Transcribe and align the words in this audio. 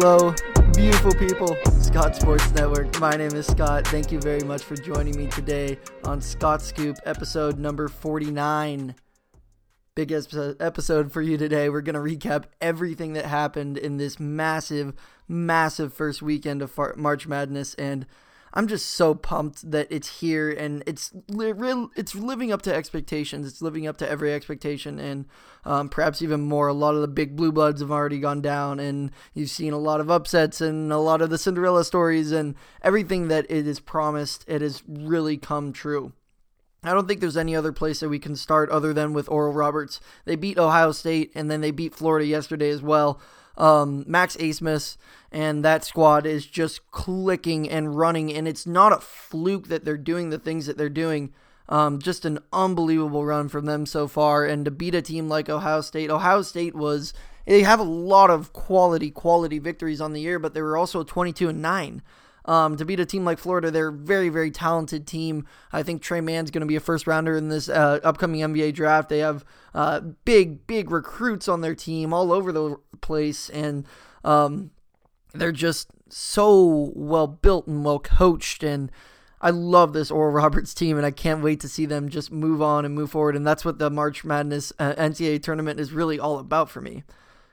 Hello, 0.00 0.32
beautiful 0.76 1.12
people. 1.12 1.56
Scott 1.80 2.14
Sports 2.14 2.52
Network. 2.52 3.00
My 3.00 3.16
name 3.16 3.32
is 3.32 3.48
Scott. 3.48 3.84
Thank 3.88 4.12
you 4.12 4.20
very 4.20 4.44
much 4.44 4.62
for 4.62 4.76
joining 4.76 5.16
me 5.16 5.26
today 5.26 5.76
on 6.04 6.20
Scott 6.20 6.62
Scoop, 6.62 6.98
episode 7.04 7.58
number 7.58 7.88
49. 7.88 8.94
Big 9.96 10.12
episode 10.12 11.12
for 11.12 11.20
you 11.20 11.36
today. 11.36 11.68
We're 11.68 11.80
going 11.80 11.94
to 11.96 12.16
recap 12.16 12.44
everything 12.60 13.14
that 13.14 13.24
happened 13.24 13.76
in 13.76 13.96
this 13.96 14.20
massive, 14.20 14.94
massive 15.26 15.92
first 15.92 16.22
weekend 16.22 16.62
of 16.62 16.78
March 16.96 17.26
Madness 17.26 17.74
and 17.74 18.06
I'm 18.54 18.66
just 18.66 18.88
so 18.90 19.14
pumped 19.14 19.70
that 19.70 19.86
it's 19.90 20.20
here 20.20 20.50
and 20.50 20.82
it's 20.86 21.12
li- 21.28 21.88
it's 21.96 22.14
living 22.14 22.52
up 22.52 22.62
to 22.62 22.74
expectations. 22.74 23.46
It's 23.46 23.62
living 23.62 23.86
up 23.86 23.96
to 23.98 24.08
every 24.08 24.32
expectation 24.32 24.98
and 24.98 25.26
um, 25.64 25.88
perhaps 25.88 26.22
even 26.22 26.40
more. 26.40 26.68
A 26.68 26.72
lot 26.72 26.94
of 26.94 27.02
the 27.02 27.08
big 27.08 27.36
blue 27.36 27.52
bloods 27.52 27.80
have 27.80 27.90
already 27.90 28.18
gone 28.18 28.40
down, 28.40 28.80
and 28.80 29.10
you've 29.34 29.50
seen 29.50 29.72
a 29.72 29.78
lot 29.78 30.00
of 30.00 30.10
upsets 30.10 30.60
and 30.60 30.92
a 30.92 30.98
lot 30.98 31.20
of 31.20 31.30
the 31.30 31.38
Cinderella 31.38 31.84
stories 31.84 32.32
and 32.32 32.54
everything 32.82 33.28
that 33.28 33.46
it 33.50 33.66
is 33.66 33.80
promised. 33.80 34.44
It 34.48 34.62
has 34.62 34.82
really 34.86 35.36
come 35.36 35.72
true. 35.72 36.12
I 36.84 36.94
don't 36.94 37.08
think 37.08 37.20
there's 37.20 37.36
any 37.36 37.56
other 37.56 37.72
place 37.72 38.00
that 38.00 38.08
we 38.08 38.20
can 38.20 38.36
start 38.36 38.70
other 38.70 38.94
than 38.94 39.12
with 39.12 39.28
Oral 39.28 39.52
Roberts. 39.52 40.00
They 40.24 40.36
beat 40.36 40.58
Ohio 40.58 40.92
State 40.92 41.32
and 41.34 41.50
then 41.50 41.60
they 41.60 41.72
beat 41.72 41.94
Florida 41.94 42.24
yesterday 42.24 42.70
as 42.70 42.82
well. 42.82 43.20
Um, 43.58 44.04
Max 44.06 44.36
Abmas 44.36 44.96
and 45.30 45.64
that 45.64 45.84
squad 45.84 46.24
is 46.24 46.46
just 46.46 46.90
clicking 46.90 47.68
and 47.68 47.96
running, 47.96 48.32
and 48.32 48.48
it's 48.48 48.66
not 48.66 48.92
a 48.92 49.00
fluke 49.00 49.68
that 49.68 49.84
they're 49.84 49.98
doing 49.98 50.30
the 50.30 50.38
things 50.38 50.66
that 50.66 50.78
they're 50.78 50.88
doing. 50.88 51.34
Um, 51.68 51.98
just 51.98 52.24
an 52.24 52.38
unbelievable 52.50 53.26
run 53.26 53.50
from 53.50 53.66
them 53.66 53.84
so 53.84 54.08
far, 54.08 54.46
and 54.46 54.64
to 54.64 54.70
beat 54.70 54.94
a 54.94 55.02
team 55.02 55.28
like 55.28 55.50
Ohio 55.50 55.82
State. 55.82 56.10
Ohio 56.10 56.40
State 56.40 56.74
was 56.74 57.12
they 57.44 57.62
have 57.62 57.80
a 57.80 57.84
lot 57.84 58.30
of 58.30 58.54
quality 58.54 59.10
quality 59.10 59.58
victories 59.58 60.00
on 60.00 60.14
the 60.14 60.20
year, 60.20 60.38
but 60.38 60.54
they 60.54 60.62
were 60.62 60.78
also 60.78 61.02
22 61.02 61.50
and 61.50 61.60
nine. 61.60 62.00
Um, 62.48 62.78
to 62.78 62.86
beat 62.86 62.98
a 62.98 63.04
team 63.04 63.26
like 63.26 63.38
Florida, 63.38 63.70
they're 63.70 63.88
a 63.88 63.92
very, 63.92 64.30
very 64.30 64.50
talented 64.50 65.06
team. 65.06 65.46
I 65.70 65.82
think 65.82 66.00
Tre 66.00 66.22
Mann's 66.22 66.50
going 66.50 66.62
to 66.62 66.66
be 66.66 66.76
a 66.76 66.80
first 66.80 67.06
rounder 67.06 67.36
in 67.36 67.50
this 67.50 67.68
uh, 67.68 68.00
upcoming 68.02 68.40
NBA 68.40 68.72
draft. 68.72 69.10
They 69.10 69.18
have 69.18 69.44
uh, 69.74 70.00
big, 70.24 70.66
big 70.66 70.90
recruits 70.90 71.46
on 71.46 71.60
their 71.60 71.74
team 71.74 72.14
all 72.14 72.32
over 72.32 72.50
the 72.50 72.76
place, 73.02 73.50
and 73.50 73.86
um, 74.24 74.70
they're 75.34 75.52
just 75.52 75.90
so 76.08 76.90
well 76.96 77.26
built 77.26 77.66
and 77.66 77.84
well 77.84 77.98
coached. 77.98 78.62
And 78.62 78.90
I 79.42 79.50
love 79.50 79.92
this 79.92 80.10
Oral 80.10 80.32
Roberts 80.42 80.72
team, 80.72 80.96
and 80.96 81.04
I 81.04 81.10
can't 81.10 81.42
wait 81.42 81.60
to 81.60 81.68
see 81.68 81.84
them 81.84 82.08
just 82.08 82.32
move 82.32 82.62
on 82.62 82.86
and 82.86 82.94
move 82.94 83.10
forward. 83.10 83.36
And 83.36 83.46
that's 83.46 83.66
what 83.66 83.78
the 83.78 83.90
March 83.90 84.24
Madness 84.24 84.72
uh, 84.78 84.94
NCAA 84.94 85.42
tournament 85.42 85.78
is 85.78 85.92
really 85.92 86.18
all 86.18 86.38
about 86.38 86.70
for 86.70 86.80
me. 86.80 87.02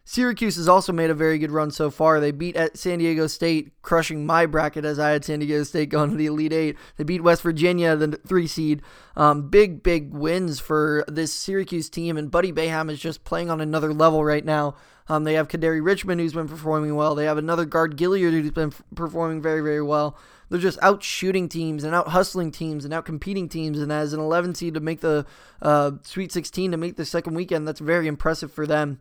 Syracuse 0.07 0.55
has 0.57 0.69
also 0.69 0.93
made 0.93 1.09
a 1.09 1.15
very 1.15 1.39
good 1.39 1.49
run 1.49 1.71
so 1.71 1.89
far. 1.89 2.19
They 2.19 2.29
beat 2.31 2.55
at 2.55 2.77
San 2.77 2.99
Diego 2.99 3.25
State, 3.25 3.73
crushing 3.81 4.23
my 4.23 4.45
bracket 4.45 4.85
as 4.85 4.99
I 4.99 5.09
had 5.09 5.25
San 5.25 5.39
Diego 5.39 5.63
State 5.63 5.89
going 5.89 6.11
to 6.11 6.15
the 6.15 6.27
Elite 6.27 6.53
Eight. 6.53 6.77
They 6.97 7.03
beat 7.03 7.23
West 7.23 7.41
Virginia, 7.41 7.95
the 7.95 8.19
three 8.27 8.45
seed. 8.45 8.83
Um, 9.15 9.49
big, 9.49 9.81
big 9.81 10.13
wins 10.13 10.59
for 10.59 11.03
this 11.07 11.33
Syracuse 11.33 11.89
team, 11.89 12.17
and 12.17 12.29
Buddy 12.29 12.53
Boeheim 12.53 12.91
is 12.91 12.99
just 12.99 13.23
playing 13.23 13.49
on 13.49 13.59
another 13.59 13.95
level 13.95 14.23
right 14.23 14.45
now. 14.45 14.75
Um, 15.09 15.23
they 15.23 15.33
have 15.33 15.47
Kadary 15.47 15.83
Richmond, 15.83 16.21
who's 16.21 16.33
been 16.33 16.47
performing 16.47 16.95
well. 16.95 17.15
They 17.15 17.25
have 17.25 17.39
another 17.39 17.65
guard, 17.65 17.97
Gilliard, 17.97 18.31
who's 18.31 18.51
been 18.51 18.69
f- 18.69 18.83
performing 18.93 19.41
very, 19.41 19.61
very 19.61 19.81
well. 19.81 20.19
They're 20.49 20.59
just 20.59 20.77
out 20.83 21.01
shooting 21.01 21.49
teams 21.49 21.83
and 21.83 21.95
out 21.95 22.09
hustling 22.09 22.51
teams 22.51 22.85
and 22.85 22.93
out 22.93 23.05
competing 23.05 23.49
teams. 23.49 23.79
And 23.79 23.91
as 23.91 24.13
an 24.13 24.19
11 24.19 24.53
seed 24.53 24.75
to 24.75 24.79
make 24.79 25.01
the 25.01 25.25
uh, 25.63 25.93
Sweet 26.03 26.31
16 26.31 26.71
to 26.71 26.77
make 26.77 26.95
the 26.95 27.05
second 27.05 27.33
weekend, 27.33 27.67
that's 27.67 27.79
very 27.79 28.07
impressive 28.07 28.51
for 28.51 28.67
them 28.67 28.99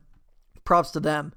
props 0.64 0.90
to 0.92 1.00
them. 1.00 1.32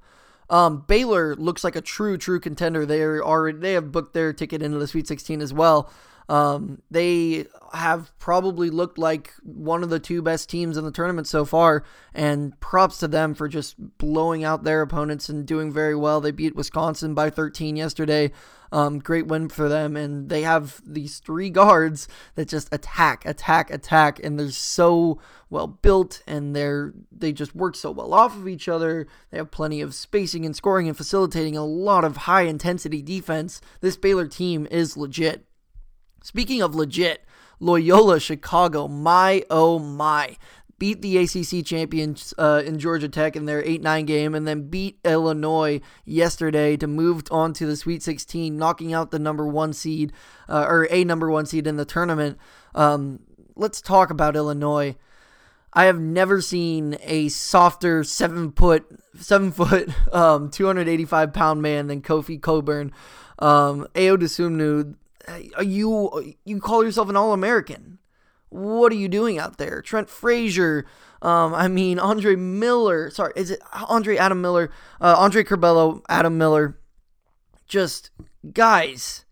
Um, 0.50 0.84
Baylor 0.86 1.36
looks 1.36 1.62
like 1.62 1.76
a 1.76 1.80
true, 1.80 2.16
true 2.16 2.40
contender. 2.40 2.86
They 2.86 3.02
are 3.02 3.22
already 3.22 3.58
they 3.58 3.74
have 3.74 3.92
booked 3.92 4.14
their 4.14 4.32
ticket 4.32 4.62
into 4.62 4.78
the 4.78 4.86
Sweet 4.86 5.06
16 5.06 5.40
as 5.40 5.52
well. 5.52 5.90
Um, 6.28 6.82
they 6.90 7.46
have 7.72 8.16
probably 8.18 8.68
looked 8.68 8.98
like 8.98 9.32
one 9.42 9.82
of 9.82 9.90
the 9.90 9.98
two 9.98 10.20
best 10.20 10.50
teams 10.50 10.76
in 10.76 10.84
the 10.84 10.90
tournament 10.90 11.26
so 11.26 11.44
far, 11.44 11.84
and 12.14 12.58
props 12.60 12.98
to 12.98 13.08
them 13.08 13.34
for 13.34 13.48
just 13.48 13.76
blowing 13.98 14.44
out 14.44 14.64
their 14.64 14.82
opponents 14.82 15.28
and 15.28 15.46
doing 15.46 15.72
very 15.72 15.96
well. 15.96 16.20
They 16.20 16.30
beat 16.30 16.54
Wisconsin 16.54 17.14
by 17.14 17.30
13 17.30 17.76
yesterday. 17.76 18.30
Um, 18.70 18.98
great 18.98 19.26
win 19.26 19.48
for 19.48 19.68
them, 19.68 19.96
and 19.96 20.28
they 20.28 20.42
have 20.42 20.82
these 20.84 21.20
three 21.20 21.48
guards 21.48 22.06
that 22.34 22.48
just 22.48 22.68
attack, 22.72 23.24
attack, 23.24 23.70
attack, 23.70 24.22
and 24.22 24.38
they're 24.38 24.50
so 24.50 25.18
well 25.48 25.66
built, 25.66 26.22
and 26.26 26.54
they're 26.54 26.92
they 27.10 27.32
just 27.32 27.54
work 27.54 27.74
so 27.74 27.90
well 27.90 28.12
off 28.12 28.36
of 28.36 28.46
each 28.46 28.68
other. 28.68 29.06
They 29.30 29.38
have 29.38 29.50
plenty 29.50 29.80
of 29.80 29.94
spacing 29.94 30.44
and 30.44 30.54
scoring 30.54 30.86
and 30.86 30.96
facilitating 30.96 31.56
a 31.56 31.64
lot 31.64 32.04
of 32.04 32.18
high 32.18 32.42
intensity 32.42 33.00
defense. 33.00 33.62
This 33.80 33.96
Baylor 33.96 34.28
team 34.28 34.68
is 34.70 34.98
legit. 34.98 35.47
Speaking 36.28 36.60
of 36.60 36.74
legit, 36.74 37.24
Loyola 37.58 38.20
Chicago, 38.20 38.86
my 38.86 39.44
oh 39.48 39.78
my 39.78 40.36
beat 40.78 41.00
the 41.00 41.16
ACC 41.16 41.64
champions 41.64 42.34
uh, 42.36 42.62
in 42.66 42.78
Georgia 42.78 43.08
Tech 43.08 43.34
in 43.34 43.46
their 43.46 43.64
8 43.64 43.80
9 43.80 44.04
game, 44.04 44.34
and 44.34 44.46
then 44.46 44.68
beat 44.68 44.98
Illinois 45.06 45.80
yesterday 46.04 46.76
to 46.76 46.86
move 46.86 47.22
on 47.30 47.54
to 47.54 47.64
the 47.64 47.76
Sweet 47.76 48.02
16, 48.02 48.58
knocking 48.58 48.92
out 48.92 49.10
the 49.10 49.18
number 49.18 49.46
one 49.46 49.72
seed, 49.72 50.12
uh, 50.50 50.66
or 50.68 50.86
a 50.90 51.02
number 51.02 51.30
one 51.30 51.46
seed 51.46 51.66
in 51.66 51.76
the 51.76 51.86
tournament. 51.86 52.36
Um, 52.74 53.20
let's 53.56 53.80
talk 53.80 54.10
about 54.10 54.36
Illinois. 54.36 54.96
I 55.72 55.86
have 55.86 55.98
never 55.98 56.42
seen 56.42 56.98
a 57.04 57.30
softer 57.30 58.04
seven 58.04 58.52
foot, 58.52 58.84
seven 59.18 59.50
foot, 59.50 59.88
um, 60.12 60.50
285 60.50 61.32
pound 61.32 61.62
man 61.62 61.86
than 61.86 62.02
Kofi 62.02 62.38
Cockburn. 62.38 62.92
Um, 63.38 63.86
Ayo 63.94 64.18
Dosunmu, 65.28 65.66
you 65.66 66.34
you 66.44 66.60
call 66.60 66.84
yourself 66.84 67.08
an 67.08 67.16
All 67.16 67.32
American 67.32 67.98
what 68.50 68.92
are 68.92 68.96
you 68.96 69.08
doing 69.08 69.38
out 69.38 69.58
there? 69.58 69.82
Trent 69.82 70.08
Frazier, 70.08 70.86
um, 71.20 71.54
I 71.54 71.68
mean, 71.68 71.98
Andre 71.98 72.36
Miller, 72.36 73.10
sorry, 73.10 73.32
is 73.36 73.50
it 73.50 73.60
Andre 73.88 74.16
Adam 74.16 74.40
Miller? 74.40 74.70
Uh, 75.00 75.16
Andre 75.18 75.44
Curbelo, 75.44 76.02
Adam 76.08 76.38
Miller. 76.38 76.78
Just, 77.66 78.10
guys, 78.54 79.26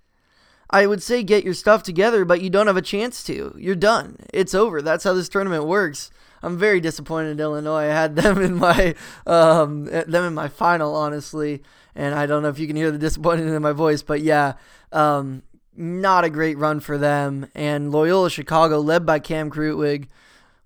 I 0.69 0.87
would 0.87 1.03
say 1.03 1.23
get 1.23 1.45
your 1.45 1.55
stuff 1.55 1.83
together, 1.83 2.25
but 2.25 2.43
you 2.43 2.51
don't 2.51 2.67
have 2.67 2.77
a 2.77 2.83
chance 2.83 3.25
to. 3.25 3.55
You're 3.59 3.75
done. 3.75 4.19
It's 4.35 4.55
over. 4.55 4.83
That's 4.83 5.05
how 5.05 5.15
this 5.15 5.29
tournament 5.29 5.65
works. 5.65 6.11
I'm 6.43 6.59
very 6.59 6.81
disappointed 6.81 7.31
in 7.31 7.41
Illinois. 7.41 7.85
I 7.85 7.85
had 7.85 8.17
them 8.17 8.43
in 8.43 8.57
my 8.57 8.95
um, 9.27 9.87
them 9.87 10.25
in 10.25 10.35
my 10.35 10.49
final, 10.49 10.95
honestly, 10.95 11.63
and 11.95 12.15
I 12.15 12.27
don't 12.27 12.43
know 12.43 12.51
if 12.51 12.59
you 12.59 12.67
can 12.67 12.77
hear 12.77 12.91
the 12.91 12.99
disappointment 12.99 13.55
in 13.55 13.63
my 13.63 13.73
voice, 13.73 14.03
but 14.03 14.21
yeah, 14.21 14.55
um, 14.93 15.43
not 15.77 16.25
a 16.25 16.31
great 16.31 16.59
run 16.59 16.81
for 16.81 16.99
them. 16.99 17.49
And 17.55 17.93
Loyola 17.93 18.31
Chicago, 18.31 18.81
led 18.81 19.07
by 19.07 19.19
Cam 19.19 19.51
Krutwig, 19.51 20.09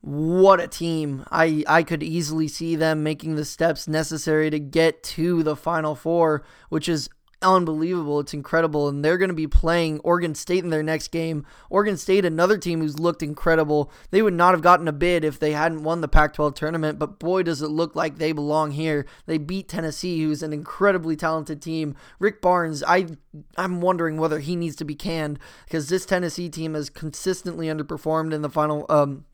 what 0.00 0.60
a 0.60 0.68
team. 0.68 1.24
I, 1.30 1.64
I 1.68 1.82
could 1.82 2.02
easily 2.02 2.48
see 2.48 2.76
them 2.76 3.02
making 3.02 3.34
the 3.34 3.44
steps 3.44 3.86
necessary 3.86 4.50
to 4.50 4.58
get 4.58 5.02
to 5.02 5.42
the 5.42 5.56
Final 5.56 5.94
Four, 5.94 6.42
which 6.70 6.88
is 6.88 7.10
unbelievable. 7.42 8.20
It's 8.20 8.34
incredible. 8.34 8.88
And 8.88 9.04
they're 9.04 9.18
going 9.18 9.30
to 9.30 9.34
be 9.34 9.46
playing 9.46 10.00
Oregon 10.00 10.34
State 10.34 10.64
in 10.64 10.70
their 10.70 10.82
next 10.82 11.08
game. 11.08 11.46
Oregon 11.68 11.96
State, 11.96 12.24
another 12.24 12.58
team 12.58 12.80
who's 12.80 12.98
looked 12.98 13.22
incredible. 13.22 13.90
They 14.10 14.22
would 14.22 14.34
not 14.34 14.52
have 14.52 14.62
gotten 14.62 14.88
a 14.88 14.92
bid 14.92 15.24
if 15.24 15.38
they 15.38 15.52
hadn't 15.52 15.82
won 15.82 16.00
the 16.00 16.08
Pac 16.08 16.34
12 16.34 16.54
tournament, 16.54 16.98
but 16.98 17.18
boy, 17.18 17.42
does 17.42 17.62
it 17.62 17.68
look 17.68 17.96
like 17.96 18.18
they 18.18 18.32
belong 18.32 18.72
here. 18.72 19.06
They 19.26 19.38
beat 19.38 19.68
Tennessee, 19.68 20.22
who's 20.22 20.42
an 20.42 20.52
incredibly 20.52 21.16
talented 21.16 21.62
team. 21.62 21.94
Rick 22.18 22.40
Barnes, 22.40 22.82
I, 22.86 23.06
I'm 23.56 23.80
wondering 23.80 24.18
whether 24.18 24.40
he 24.40 24.56
needs 24.56 24.76
to 24.76 24.84
be 24.84 24.94
canned 24.94 25.38
because 25.64 25.88
this 25.88 26.06
Tennessee 26.06 26.48
team 26.48 26.74
has 26.74 26.90
consistently 26.90 27.66
underperformed 27.66 28.32
in 28.32 28.42
the 28.42 28.50
final. 28.50 28.86
Um, 28.88 29.24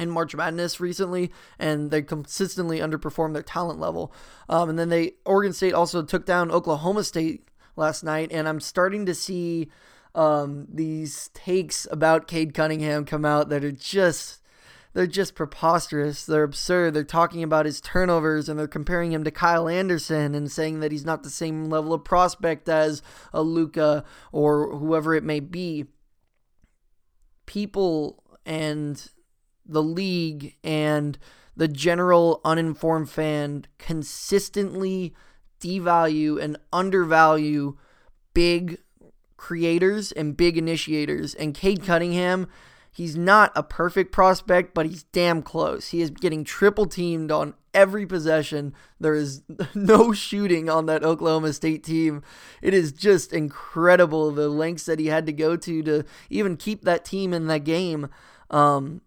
in 0.00 0.10
March 0.10 0.34
Madness 0.34 0.80
recently, 0.80 1.30
and 1.56 1.90
they 1.90 2.02
consistently 2.02 2.80
underperformed 2.80 3.34
their 3.34 3.42
talent 3.42 3.78
level. 3.78 4.12
Um, 4.48 4.70
and 4.70 4.78
then 4.78 4.88
they 4.88 5.12
Oregon 5.24 5.52
State 5.52 5.72
also 5.72 6.02
took 6.02 6.26
down 6.26 6.50
Oklahoma 6.50 7.04
State 7.04 7.48
last 7.76 8.02
night, 8.04 8.30
and 8.32 8.48
I'm 8.48 8.60
starting 8.60 9.06
to 9.06 9.14
see 9.14 9.68
um, 10.14 10.66
these 10.72 11.28
takes 11.34 11.86
about 11.90 12.28
Cade 12.28 12.54
Cunningham 12.54 13.04
come 13.04 13.24
out 13.24 13.48
that 13.48 13.64
are 13.64 13.72
just 13.72 14.40
they're 14.94 15.08
just 15.08 15.34
preposterous. 15.34 16.24
They're 16.24 16.44
absurd. 16.44 16.94
They're 16.94 17.02
talking 17.02 17.42
about 17.42 17.66
his 17.66 17.80
turnovers 17.80 18.48
and 18.48 18.56
they're 18.56 18.68
comparing 18.68 19.12
him 19.12 19.24
to 19.24 19.32
Kyle 19.32 19.68
Anderson 19.68 20.36
and 20.36 20.50
saying 20.50 20.80
that 20.80 20.92
he's 20.92 21.04
not 21.04 21.24
the 21.24 21.30
same 21.30 21.64
level 21.64 21.92
of 21.92 22.04
prospect 22.04 22.68
as 22.68 23.02
a 23.32 23.42
Luka 23.42 24.04
or 24.30 24.76
whoever 24.76 25.14
it 25.14 25.24
may 25.24 25.40
be. 25.40 25.86
People 27.44 28.22
and 28.46 29.10
the 29.66 29.82
league 29.82 30.54
and 30.62 31.18
the 31.56 31.68
general 31.68 32.40
uninformed 32.44 33.10
fan 33.10 33.66
consistently 33.78 35.12
devalue 35.64 36.40
and 36.40 36.58
undervalue 36.72 37.76
big 38.34 38.78
creators 39.36 40.12
and 40.12 40.36
big 40.36 40.58
initiators. 40.58 41.34
And 41.34 41.54
Cade 41.54 41.82
Cunningham, 41.82 42.48
he's 42.92 43.16
not 43.16 43.50
a 43.56 43.62
perfect 43.62 44.12
prospect, 44.12 44.74
but 44.74 44.86
he's 44.86 45.04
damn 45.04 45.42
close. 45.42 45.88
He 45.88 46.02
is 46.02 46.10
getting 46.10 46.44
triple 46.44 46.86
teamed 46.86 47.32
on 47.32 47.54
every 47.72 48.04
possession. 48.04 48.74
There 49.00 49.14
is 49.14 49.42
no 49.74 50.12
shooting 50.12 50.68
on 50.68 50.86
that 50.86 51.02
Oklahoma 51.02 51.54
State 51.54 51.82
team. 51.82 52.22
It 52.60 52.74
is 52.74 52.92
just 52.92 53.32
incredible 53.32 54.30
the 54.30 54.48
lengths 54.48 54.84
that 54.84 54.98
he 54.98 55.06
had 55.06 55.24
to 55.26 55.32
go 55.32 55.56
to 55.56 55.82
to 55.82 56.04
even 56.28 56.56
keep 56.56 56.82
that 56.84 57.04
team 57.04 57.32
in 57.32 57.46
that 57.46 57.64
game. 57.64 58.08
Um, 58.50 59.00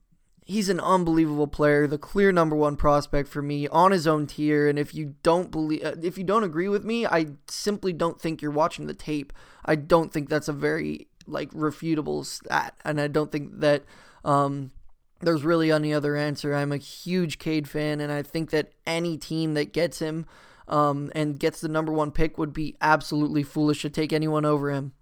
he's 0.47 0.69
an 0.69 0.79
unbelievable 0.79 1.47
player, 1.47 1.87
the 1.87 1.97
clear 1.97 2.31
number 2.31 2.55
one 2.55 2.77
prospect 2.77 3.27
for 3.27 3.41
me 3.41 3.67
on 3.67 3.91
his 3.91 4.07
own 4.07 4.25
tier. 4.25 4.69
And 4.69 4.79
if 4.79 4.95
you 4.95 5.15
don't 5.21 5.51
believe, 5.51 5.83
uh, 5.83 5.95
if 6.01 6.17
you 6.17 6.23
don't 6.23 6.45
agree 6.45 6.69
with 6.69 6.85
me, 6.85 7.05
I 7.05 7.27
simply 7.49 7.91
don't 7.91 8.19
think 8.19 8.41
you're 8.41 8.49
watching 8.49 8.87
the 8.87 8.93
tape. 8.93 9.33
I 9.65 9.75
don't 9.75 10.11
think 10.13 10.29
that's 10.29 10.47
a 10.47 10.53
very 10.53 11.07
like 11.27 11.51
refutable 11.51 12.25
stat, 12.25 12.75
and 12.85 13.01
I 13.01 13.07
don't 13.07 13.29
think 13.29 13.59
that 13.59 13.83
um, 14.23 14.71
there's 15.19 15.43
really 15.43 15.69
any 15.69 15.93
other 15.93 16.15
answer. 16.15 16.55
I'm 16.55 16.71
a 16.71 16.77
huge 16.77 17.39
Cade 17.39 17.67
fan, 17.67 17.99
and 17.99 18.09
I 18.09 18.23
think 18.23 18.51
that 18.51 18.71
any 18.85 19.17
team 19.17 19.53
that 19.55 19.73
gets 19.73 19.99
him 19.99 20.25
um, 20.69 21.11
and 21.13 21.37
gets 21.37 21.59
the 21.59 21.67
number 21.67 21.91
one 21.91 22.11
pick 22.11 22.37
would 22.37 22.53
be 22.53 22.77
absolutely 22.79 23.43
foolish 23.43 23.81
to 23.81 23.89
take 23.89 24.13
anyone 24.13 24.45
over 24.45 24.71
him. 24.71 24.93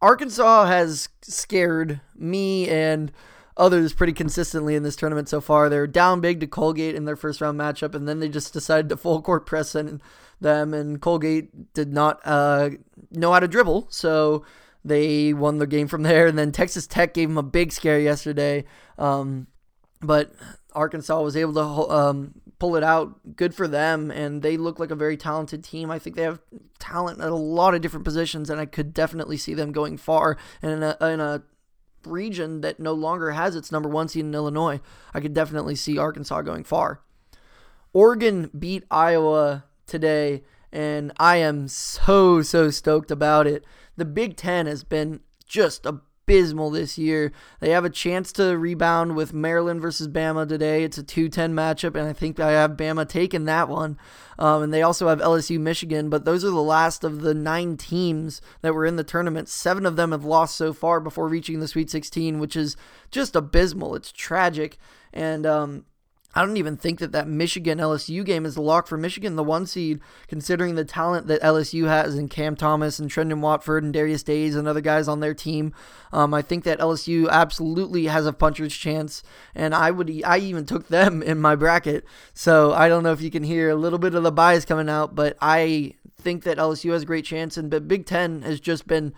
Arkansas 0.00 0.66
has 0.66 1.08
scared 1.22 2.00
me 2.14 2.68
and 2.68 3.10
others 3.58 3.92
pretty 3.92 4.12
consistently 4.12 4.74
in 4.74 4.84
this 4.84 4.96
tournament 4.96 5.28
so 5.28 5.40
far. 5.40 5.68
They're 5.68 5.86
down 5.86 6.20
big 6.20 6.40
to 6.40 6.46
Colgate 6.46 6.94
in 6.94 7.04
their 7.04 7.16
first 7.16 7.40
round 7.40 7.58
matchup, 7.58 7.94
and 7.94 8.08
then 8.08 8.20
they 8.20 8.28
just 8.28 8.52
decided 8.52 8.88
to 8.88 8.96
full 8.96 9.20
court 9.20 9.44
press 9.44 9.72
them, 9.72 10.00
and 10.40 11.00
Colgate 11.00 11.74
did 11.74 11.92
not 11.92 12.20
uh, 12.24 12.70
know 13.10 13.32
how 13.32 13.40
to 13.40 13.48
dribble, 13.48 13.88
so 13.90 14.44
they 14.84 15.32
won 15.32 15.58
the 15.58 15.66
game 15.66 15.88
from 15.88 16.04
there. 16.04 16.28
And 16.28 16.38
then 16.38 16.52
Texas 16.52 16.86
Tech 16.86 17.12
gave 17.12 17.28
them 17.28 17.38
a 17.38 17.42
big 17.42 17.72
scare 17.72 18.00
yesterday, 18.00 18.64
um, 18.96 19.48
but 20.00 20.32
Arkansas 20.72 21.20
was 21.20 21.36
able 21.36 21.54
to 21.54 21.92
um, 21.92 22.34
pull 22.58 22.76
it 22.76 22.84
out. 22.84 23.36
Good 23.36 23.54
for 23.54 23.66
them, 23.66 24.10
and 24.10 24.42
they 24.42 24.56
look 24.56 24.78
like 24.78 24.92
a 24.92 24.96
very 24.96 25.16
talented 25.16 25.64
team. 25.64 25.90
I 25.90 25.98
think 25.98 26.14
they 26.14 26.22
have 26.22 26.40
talent 26.78 27.20
at 27.20 27.30
a 27.30 27.34
lot 27.34 27.74
of 27.74 27.80
different 27.80 28.04
positions, 28.04 28.48
and 28.48 28.60
I 28.60 28.66
could 28.66 28.94
definitely 28.94 29.36
see 29.36 29.54
them 29.54 29.72
going 29.72 29.96
far. 29.96 30.36
In 30.62 30.82
a, 30.82 30.96
in 31.00 31.20
a 31.20 31.42
region 32.08 32.60
that 32.62 32.80
no 32.80 32.92
longer 32.92 33.32
has 33.32 33.54
its 33.54 33.70
number 33.72 33.88
one 33.88 34.08
seed 34.08 34.24
in 34.24 34.34
Illinois, 34.34 34.80
I 35.14 35.20
could 35.20 35.34
definitely 35.34 35.74
see 35.74 35.98
Arkansas 35.98 36.42
going 36.42 36.64
far. 36.64 37.00
Oregon 37.92 38.50
beat 38.58 38.84
Iowa 38.90 39.64
today, 39.86 40.42
and 40.72 41.12
I 41.18 41.36
am 41.36 41.68
so, 41.68 42.42
so 42.42 42.70
stoked 42.70 43.10
about 43.10 43.46
it. 43.46 43.64
The 43.96 44.04
Big 44.04 44.36
Ten 44.36 44.66
has 44.66 44.84
been 44.84 45.20
just 45.46 45.86
a 45.86 46.00
abysmal 46.28 46.70
this 46.70 46.98
year. 46.98 47.32
They 47.60 47.70
have 47.70 47.86
a 47.86 47.90
chance 47.90 48.32
to 48.32 48.58
rebound 48.58 49.16
with 49.16 49.32
Maryland 49.32 49.80
versus 49.80 50.08
Bama 50.08 50.46
today. 50.46 50.84
It's 50.84 50.98
a 50.98 51.02
2 51.02 51.30
10 51.30 51.54
matchup, 51.54 51.96
and 51.96 52.06
I 52.06 52.12
think 52.12 52.38
I 52.38 52.52
have 52.52 52.72
Bama 52.72 53.08
taking 53.08 53.46
that 53.46 53.68
one. 53.68 53.98
Um, 54.38 54.62
and 54.62 54.74
they 54.74 54.82
also 54.82 55.08
have 55.08 55.20
LSU 55.20 55.58
Michigan, 55.58 56.10
but 56.10 56.26
those 56.26 56.44
are 56.44 56.50
the 56.50 56.62
last 56.62 57.02
of 57.02 57.22
the 57.22 57.34
nine 57.34 57.76
teams 57.78 58.42
that 58.60 58.74
were 58.74 58.84
in 58.84 58.96
the 58.96 59.04
tournament. 59.04 59.48
Seven 59.48 59.86
of 59.86 59.96
them 59.96 60.12
have 60.12 60.24
lost 60.24 60.54
so 60.56 60.72
far 60.72 61.00
before 61.00 61.28
reaching 61.28 61.60
the 61.60 61.68
Sweet 61.68 61.90
16, 61.90 62.38
which 62.38 62.54
is 62.54 62.76
just 63.10 63.34
abysmal. 63.34 63.94
It's 63.94 64.12
tragic. 64.12 64.76
And 65.12 65.46
um, 65.46 65.86
I 66.38 66.46
don't 66.46 66.56
even 66.56 66.76
think 66.76 67.00
that 67.00 67.10
that 67.10 67.26
Michigan 67.26 67.78
LSU 67.78 68.24
game 68.24 68.46
is 68.46 68.56
a 68.56 68.60
lock 68.62 68.86
for 68.86 68.96
Michigan, 68.96 69.34
the 69.34 69.42
one 69.42 69.66
seed, 69.66 69.98
considering 70.28 70.76
the 70.76 70.84
talent 70.84 71.26
that 71.26 71.42
LSU 71.42 71.88
has 71.88 72.14
in 72.14 72.28
Cam 72.28 72.54
Thomas 72.54 73.00
and 73.00 73.10
Trendon 73.10 73.40
Watford 73.40 73.82
and 73.82 73.92
Darius 73.92 74.22
Days 74.22 74.54
and 74.54 74.68
other 74.68 74.80
guys 74.80 75.08
on 75.08 75.18
their 75.18 75.34
team. 75.34 75.74
Um, 76.12 76.32
I 76.32 76.42
think 76.42 76.62
that 76.62 76.78
LSU 76.78 77.28
absolutely 77.28 78.04
has 78.04 78.24
a 78.24 78.32
puncher's 78.32 78.72
chance, 78.72 79.24
and 79.52 79.74
I 79.74 79.90
would 79.90 80.22
I 80.24 80.38
even 80.38 80.64
took 80.64 80.86
them 80.86 81.22
in 81.24 81.40
my 81.40 81.56
bracket. 81.56 82.04
So 82.34 82.72
I 82.72 82.88
don't 82.88 83.02
know 83.02 83.10
if 83.10 83.20
you 83.20 83.32
can 83.32 83.42
hear 83.42 83.70
a 83.70 83.74
little 83.74 83.98
bit 83.98 84.14
of 84.14 84.22
the 84.22 84.30
bias 84.30 84.64
coming 84.64 84.88
out, 84.88 85.16
but 85.16 85.36
I 85.42 85.94
think 86.22 86.44
that 86.44 86.56
LSU 86.56 86.92
has 86.92 87.02
a 87.02 87.06
great 87.06 87.24
chance, 87.24 87.56
and 87.56 87.68
but 87.68 87.88
Big 87.88 88.06
Ten 88.06 88.42
has 88.42 88.60
just 88.60 88.86
been 88.86 89.12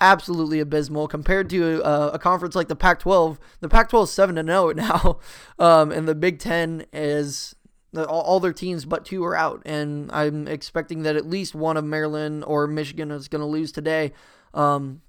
absolutely 0.00 0.60
abysmal 0.60 1.08
compared 1.08 1.48
to 1.50 1.82
uh, 1.82 2.10
a 2.14 2.18
conference 2.18 2.54
like 2.54 2.68
the 2.68 2.76
Pac-12. 2.76 3.38
The 3.60 3.68
Pac-12 3.68 4.04
is 4.04 4.12
seven 4.12 4.36
to 4.36 4.44
zero 4.44 4.72
now, 4.76 5.18
um, 5.58 5.92
and 5.92 6.06
the 6.08 6.14
Big 6.14 6.38
Ten 6.38 6.86
is 6.92 7.54
all, 7.96 8.20
all 8.20 8.40
their 8.40 8.52
teams 8.52 8.84
but 8.84 9.04
two 9.04 9.24
are 9.24 9.36
out, 9.36 9.62
and 9.64 10.10
I'm 10.12 10.48
expecting 10.48 11.02
that 11.02 11.16
at 11.16 11.26
least 11.26 11.54
one 11.54 11.76
of 11.76 11.84
Maryland 11.84 12.44
or 12.46 12.66
Michigan 12.66 13.10
is 13.10 13.28
going 13.28 13.40
to 13.40 13.46
lose 13.46 13.72
today. 13.72 14.12
Um, 14.52 15.02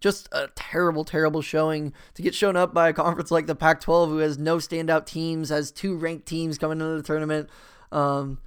just 0.00 0.28
a 0.32 0.48
terrible, 0.54 1.04
terrible 1.04 1.42
showing 1.42 1.92
to 2.14 2.22
get 2.22 2.34
shown 2.34 2.56
up 2.56 2.74
by 2.74 2.88
a 2.88 2.92
conference 2.92 3.30
like 3.30 3.46
the 3.46 3.54
Pac 3.54 3.80
12, 3.80 4.10
who 4.10 4.18
has 4.18 4.38
no 4.38 4.58
standout 4.58 5.06
teams, 5.06 5.48
has 5.48 5.70
two 5.70 5.96
ranked 5.96 6.26
teams 6.26 6.58
coming 6.58 6.80
into 6.80 6.96
the 6.96 7.02
tournament. 7.02 7.48
Um, 7.90 8.38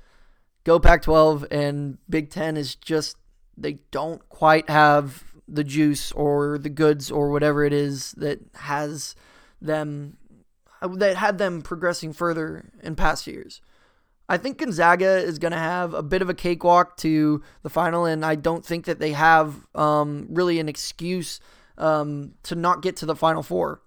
go 0.63 0.79
Pac 0.79 1.01
12, 1.01 1.47
and 1.49 1.97
Big 2.09 2.29
Ten 2.29 2.55
is 2.57 2.75
just, 2.75 3.17
they 3.57 3.79
don't 3.91 4.27
quite 4.29 4.69
have 4.69 5.23
the 5.51 5.63
juice 5.63 6.11
or 6.11 6.57
the 6.57 6.69
goods 6.69 7.09
or 7.11 7.31
whatever 7.31 7.63
it 7.63 7.73
is 7.73 8.11
that 8.13 8.39
has 8.55 9.15
them 9.61 10.17
that 10.81 11.17
had 11.17 11.37
them 11.37 11.61
progressing 11.61 12.13
further 12.13 12.71
in 12.81 12.95
past 12.95 13.27
years. 13.27 13.61
I 14.29 14.37
think 14.37 14.59
Gonzaga 14.59 15.17
is 15.17 15.39
going 15.39 15.51
to 15.53 15.57
have 15.57 15.93
a 15.93 16.03
bit 16.03 16.21
of 16.21 16.29
a 16.29 16.35
cakewalk 16.35 16.97
to 16.97 17.41
the 17.63 17.69
final, 17.69 18.05
and 18.05 18.23
I 18.23 18.35
don't 18.35 18.63
think 18.63 18.85
that 18.85 18.99
they 18.99 19.11
have 19.13 19.67
um, 19.73 20.27
really 20.29 20.59
an 20.59 20.69
excuse 20.69 21.39
um, 21.79 22.33
to 22.43 22.55
not 22.55 22.83
get 22.83 22.95
to 22.97 23.07
the 23.07 23.15
final 23.15 23.41
four. 23.41 23.81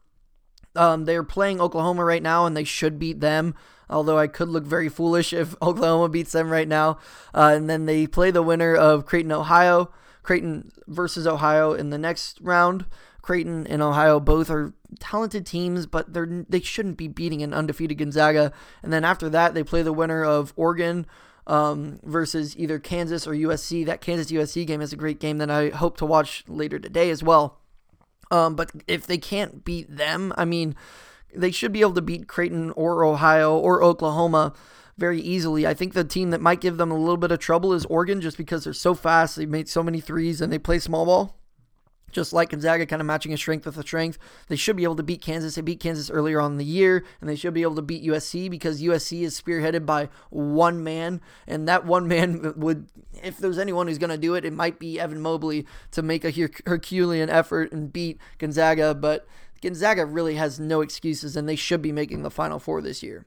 Um, 0.75 1.05
they're 1.05 1.23
playing 1.23 1.61
Oklahoma 1.61 2.05
right 2.05 2.23
now, 2.23 2.45
and 2.45 2.57
they 2.57 2.65
should 2.65 2.99
beat 2.99 3.21
them. 3.21 3.55
Although 3.89 4.19
I 4.19 4.27
could 4.27 4.49
look 4.49 4.65
very 4.65 4.89
foolish 4.89 5.33
if 5.33 5.55
Oklahoma 5.63 6.09
beats 6.09 6.33
them 6.33 6.51
right 6.51 6.69
now. 6.69 6.99
Uh, 7.33 7.53
and 7.55 7.71
then 7.71 7.87
they 7.87 8.07
play 8.07 8.31
the 8.31 8.43
winner 8.43 8.75
of 8.75 9.07
Creighton, 9.07 9.33
Ohio. 9.33 9.93
Creighton 10.23 10.73
versus 10.87 11.27
Ohio 11.27 11.73
in 11.73 11.91
the 11.91 11.99
next 11.99 12.41
round. 12.41 12.87
Creighton 13.23 13.67
and 13.69 13.81
Ohio 13.81 14.19
both 14.19 14.51
are 14.51 14.73
talented 14.99 15.47
teams, 15.47 15.87
but 15.87 16.13
they're 16.13 16.45
they 16.49 16.61
shouldn't 16.61 16.97
be 16.97 17.09
beating 17.09 17.43
an 17.43 17.55
undefeated 17.55 17.99
Gonzaga. 17.99 18.53
And 18.83 18.93
then 18.93 19.05
after 19.05 19.29
that, 19.31 19.55
they 19.55 19.63
play 19.63 19.83
the 19.83 19.93
winner 19.93 20.25
of 20.25 20.53
Oregon 20.57 21.07
um, 21.47 22.01
versus 22.03 22.57
either 22.59 22.79
Kansas 22.79 23.27
or 23.27 23.33
USC. 23.33 23.87
That 23.87 24.01
Kansas 24.01 24.33
USC 24.33 24.67
game 24.67 24.81
is 24.81 24.93
a 24.93 24.97
great 24.97 25.21
game 25.21 25.39
that 25.39 25.51
I 25.51 25.71
hope 25.71 25.97
to 25.99 26.07
watch 26.07 26.45
later 26.49 26.79
today 26.79 27.11
as 27.11 27.23
well. 27.23 27.59
Um, 28.31 28.57
but 28.57 28.71
if 28.89 29.07
they 29.07 29.19
can't 29.19 29.65
beat 29.65 29.95
them, 29.95 30.33
I 30.37 30.45
mean, 30.45 30.75
they 31.35 31.51
should 31.51 31.73
be 31.73 31.81
able 31.81 31.95
to 31.95 32.03
beat 32.03 32.29
Creighton 32.29 32.71
or 32.73 33.05
Ohio 33.05 33.57
or 33.57 33.83
Oklahoma 33.83 34.53
very 34.97 35.21
easily. 35.21 35.67
I 35.67 35.75
think 35.75 35.95
the 35.95 36.05
team 36.05 36.31
that 36.31 36.41
might 36.41 36.61
give 36.61 36.77
them 36.77 36.91
a 36.91 36.99
little 36.99 37.17
bit 37.17 37.33
of 37.33 37.39
trouble 37.39 37.73
is 37.73 37.85
Oregon 37.87 38.21
just 38.21 38.37
because 38.37 38.65
they're 38.65 38.73
so 38.73 38.95
fast. 38.95 39.37
They 39.37 39.47
made 39.47 39.69
so 39.69 39.83
many 39.83 40.01
threes 40.01 40.41
and 40.41 40.53
they 40.53 40.59
play 40.59 40.79
small 40.79 41.07
ball. 41.07 41.37
Just 42.11 42.35
like 42.35 42.51
Gonzaga, 42.51 42.85
kind 42.85 43.01
of 43.01 43.07
matching 43.07 43.33
a 43.33 43.39
strength 43.39 43.65
with 43.65 43.79
a 43.79 43.83
strength. 43.83 44.19
They 44.49 44.57
should 44.57 44.77
be 44.77 44.85
able 44.85 44.97
to 44.97 45.03
beat 45.03 45.23
Kansas. 45.23 45.55
They 45.55 45.63
beat 45.63 45.81
Kansas 45.81 46.11
earlier 46.11 46.43
on 46.43 46.53
in 46.53 46.59
the 46.59 46.65
year, 46.65 47.07
and 47.23 47.29
they 47.29 47.37
should 47.37 47.55
be 47.55 47.63
able 47.63 47.77
to 47.77 47.83
beat 47.83 48.05
USC 48.05 48.51
because 48.51 48.83
USC 48.83 49.23
is 49.23 49.41
spearheaded 49.41 49.87
by 49.87 50.11
one 50.29 50.85
man. 50.85 51.23
And 51.47 51.67
that 51.69 51.87
one 51.87 52.07
man 52.07 52.53
would, 52.59 52.89
if 53.23 53.39
there's 53.39 53.59
anyone 53.59 53.89
who's 53.89 53.97
going 53.97 54.11
to 54.11 54.19
do 54.19 54.35
it, 54.35 54.45
it 54.45 54.53
might 54.53 54.79
be 54.79 55.01
Evan 55.01 55.23
Mobley 55.23 55.67
to 55.93 56.03
make 56.03 56.23
a 56.23 56.51
Herculean 56.67 57.31
effort 57.31 57.73
and 57.73 57.91
beat 57.91 58.19
Gonzaga. 58.37 58.95
But 58.95 59.27
Gonzaga 59.63 60.05
really 60.05 60.35
has 60.35 60.61
no 60.61 60.83
excuses, 60.83 61.35
and 61.35 61.49
they 61.49 61.57
should 61.57 61.81
be 61.81 61.93
making 61.93 62.25
the 62.25 62.31
Final 62.31 62.59
Four 62.59 62.83
this 62.83 63.03
year. 63.03 63.25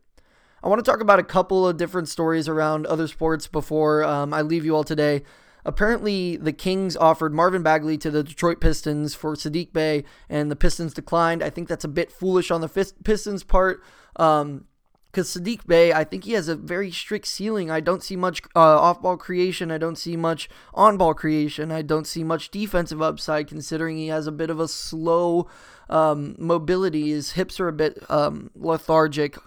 I 0.65 0.67
want 0.67 0.83
to 0.83 0.91
talk 0.91 0.99
about 0.99 1.19
a 1.19 1.23
couple 1.23 1.67
of 1.67 1.77
different 1.77 2.09
stories 2.09 2.49
around 2.49 2.87
other 2.87 3.07
sports 3.07 3.45
before 3.45 4.03
um, 4.03 4.33
I 4.33 4.41
leave 4.41 4.65
you 4.65 4.75
all 4.75 4.83
today. 4.83 5.21
Apparently, 5.63 6.37
the 6.37 6.53
Kings 6.53 6.97
offered 6.97 7.35
Marvin 7.35 7.61
Bagley 7.61 7.99
to 7.99 8.09
the 8.09 8.23
Detroit 8.23 8.59
Pistons 8.59 9.13
for 9.13 9.35
Saddiq 9.35 9.73
Bey, 9.73 10.05
and 10.27 10.49
the 10.49 10.55
Pistons 10.55 10.95
declined. 10.95 11.43
I 11.43 11.51
think 11.51 11.67
that's 11.67 11.83
a 11.83 11.87
bit 11.87 12.11
foolish 12.11 12.49
on 12.49 12.61
the 12.61 12.93
Pistons' 13.03 13.43
part. 13.43 13.83
Um, 14.15 14.65
because 15.11 15.29
Saddiq 15.29 15.65
Bey, 15.65 15.93
I 15.93 16.03
think 16.03 16.25
he 16.25 16.33
has 16.33 16.49
a 16.49 16.55
very 16.55 16.91
strict 16.91 17.27
ceiling. 17.27 17.71
I 17.71 17.79
don't 17.79 18.03
see 18.03 18.17
much 18.17 18.41
uh, 18.53 18.59
off 18.59 19.01
ball 19.01 19.15
creation. 19.15 19.71
I 19.71 19.77
don't 19.77 19.97
see 19.97 20.17
much 20.17 20.49
on 20.73 20.97
ball 20.97 21.13
creation. 21.13 21.71
I 21.71 21.83
don't 21.83 22.05
see 22.05 22.23
much 22.23 22.51
defensive 22.51 23.01
upside 23.01 23.47
considering 23.47 23.95
he 23.95 24.07
has 24.07 24.27
a 24.27 24.31
bit 24.31 24.49
of 24.49 24.59
a 24.59 24.67
slow 24.67 25.47
um, 25.89 26.35
mobility. 26.37 27.11
His 27.11 27.31
hips 27.31 27.61
are 27.61 27.69
a 27.69 27.73
bit 27.73 27.97
um, 28.09 28.49
lethargic 28.55 29.37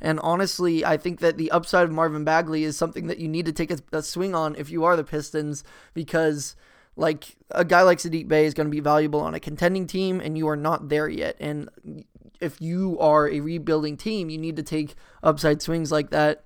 and 0.00 0.20
honestly, 0.20 0.84
I 0.84 0.96
think 0.96 1.20
that 1.20 1.38
the 1.38 1.50
upside 1.50 1.84
of 1.84 1.90
Marvin 1.90 2.24
Bagley 2.24 2.64
is 2.64 2.76
something 2.76 3.06
that 3.06 3.18
you 3.18 3.28
need 3.28 3.46
to 3.46 3.52
take 3.52 3.70
a, 3.70 3.78
a 3.92 4.02
swing 4.02 4.34
on 4.34 4.54
if 4.56 4.70
you 4.70 4.84
are 4.84 4.96
the 4.96 5.04
Pistons 5.04 5.64
because 5.94 6.56
like 6.96 7.36
a 7.50 7.64
guy 7.64 7.82
like 7.82 7.98
Saddiq 7.98 8.28
Bey 8.28 8.46
is 8.46 8.54
going 8.54 8.66
to 8.66 8.70
be 8.70 8.80
valuable 8.80 9.20
on 9.20 9.34
a 9.34 9.40
contending 9.40 9.86
team 9.86 10.20
and 10.20 10.36
you 10.36 10.48
are 10.48 10.56
not 10.56 10.88
there 10.88 11.08
yet. 11.08 11.36
And 11.40 11.68
if 12.40 12.60
you 12.60 12.98
are 12.98 13.28
a 13.28 13.40
rebuilding 13.40 13.96
team, 13.96 14.30
you 14.30 14.38
need 14.38 14.56
to 14.56 14.62
take 14.62 14.94
upside 15.22 15.62
swings 15.62 15.92
like 15.92 16.10
that. 16.10 16.44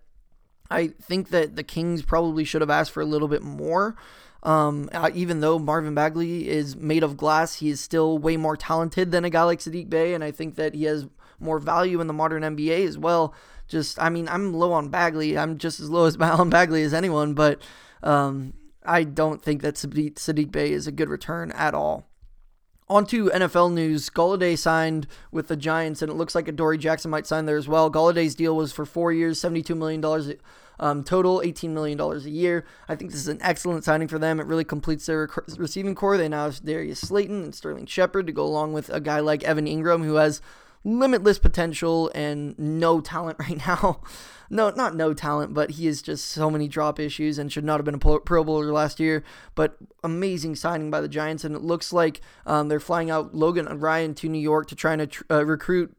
I 0.70 0.88
think 0.88 1.30
that 1.30 1.56
the 1.56 1.62
Kings 1.62 2.02
probably 2.02 2.44
should 2.44 2.60
have 2.60 2.70
asked 2.70 2.92
for 2.92 3.00
a 3.00 3.06
little 3.06 3.28
bit 3.28 3.42
more. 3.42 3.96
Um, 4.42 4.88
uh, 4.92 5.10
even 5.12 5.40
though 5.40 5.58
Marvin 5.58 5.94
Bagley 5.94 6.48
is 6.48 6.76
made 6.76 7.02
of 7.02 7.16
glass, 7.16 7.56
he 7.56 7.68
is 7.68 7.80
still 7.80 8.18
way 8.18 8.36
more 8.36 8.56
talented 8.56 9.12
than 9.12 9.24
a 9.24 9.30
guy 9.30 9.42
like 9.42 9.58
Saddiq 9.58 9.90
Bey, 9.90 10.14
and 10.14 10.24
I 10.24 10.30
think 10.30 10.54
that 10.54 10.74
he 10.74 10.84
has 10.84 11.06
more 11.40 11.58
value 11.58 12.00
in 12.00 12.06
the 12.06 12.12
modern 12.12 12.42
NBA 12.42 12.86
as 12.86 12.98
well. 12.98 13.34
Just, 13.68 14.00
I 14.00 14.08
mean, 14.08 14.28
I'm 14.28 14.52
low 14.52 14.72
on 14.72 14.88
Bagley. 14.88 15.38
I'm 15.38 15.58
just 15.58 15.80
as 15.80 15.90
low 15.90 16.04
as 16.04 16.16
on 16.20 16.50
Bagley 16.50 16.82
as 16.82 16.94
anyone, 16.94 17.34
but 17.34 17.60
um, 18.02 18.54
I 18.84 19.04
don't 19.04 19.42
think 19.42 19.62
that 19.62 19.74
Saddiq 19.74 20.50
Bey 20.50 20.72
is 20.72 20.86
a 20.86 20.92
good 20.92 21.08
return 21.08 21.52
at 21.52 21.74
all. 21.74 22.06
On 22.88 23.06
to 23.06 23.26
NFL 23.26 23.72
news. 23.72 24.10
Golladay 24.10 24.58
signed 24.58 25.06
with 25.30 25.46
the 25.46 25.56
Giants, 25.56 26.02
and 26.02 26.10
it 26.10 26.16
looks 26.16 26.34
like 26.34 26.48
Adoree 26.48 26.78
Jackson 26.78 27.10
might 27.10 27.26
sign 27.26 27.46
there 27.46 27.56
as 27.56 27.68
well. 27.68 27.88
Golladay's 27.88 28.34
deal 28.34 28.56
was 28.56 28.72
for 28.72 28.84
four 28.84 29.12
years, 29.12 29.40
$72 29.40 29.76
million 29.76 30.02
um, 30.80 31.04
total, 31.04 31.40
$18 31.40 31.70
million 31.70 32.00
a 32.00 32.16
year. 32.18 32.64
I 32.88 32.96
think 32.96 33.12
this 33.12 33.20
is 33.20 33.28
an 33.28 33.38
excellent 33.42 33.84
signing 33.84 34.08
for 34.08 34.18
them. 34.18 34.40
It 34.40 34.46
really 34.46 34.64
completes 34.64 35.06
their 35.06 35.20
rec- 35.20 35.58
receiving 35.58 35.94
corps. 35.94 36.16
They 36.16 36.28
now 36.28 36.46
have 36.46 36.64
Darius 36.64 37.00
Slayton 37.00 37.44
and 37.44 37.54
Sterling 37.54 37.86
Shepard 37.86 38.26
to 38.26 38.32
go 38.32 38.44
along 38.44 38.72
with 38.72 38.88
a 38.88 38.98
guy 38.98 39.20
like 39.20 39.44
Evan 39.44 39.66
Engram, 39.66 40.04
who 40.04 40.14
has 40.14 40.40
limitless 40.84 41.38
potential 41.38 42.10
and 42.14 42.58
no 42.58 43.00
talent 43.00 43.38
right 43.40 43.58
now. 43.58 44.00
no, 44.48 44.70
not 44.70 44.96
no 44.96 45.14
talent, 45.14 45.54
but 45.54 45.72
he 45.72 45.86
has 45.86 46.02
just 46.02 46.26
so 46.26 46.50
many 46.50 46.66
drop 46.66 46.98
issues 46.98 47.38
and 47.38 47.52
should 47.52 47.64
not 47.64 47.78
have 47.78 47.84
been 47.84 47.94
a 47.94 48.20
Pro 48.20 48.44
Bowler 48.44 48.72
last 48.72 48.98
year. 48.98 49.22
But 49.54 49.76
amazing 50.02 50.56
signing 50.56 50.90
by 50.90 51.00
the 51.00 51.08
Giants, 51.08 51.44
and 51.44 51.54
it 51.54 51.62
looks 51.62 51.92
like 51.92 52.20
um, 52.46 52.68
they're 52.68 52.80
flying 52.80 53.10
out 53.10 53.34
Logan 53.34 53.66
Ryan 53.66 54.14
to 54.16 54.28
New 54.28 54.40
York 54.40 54.68
to 54.68 54.74
try 54.74 54.94
and 54.94 55.16
uh, 55.30 55.44
recruit 55.44 55.94